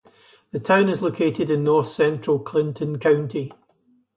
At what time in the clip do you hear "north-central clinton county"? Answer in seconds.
1.63-3.51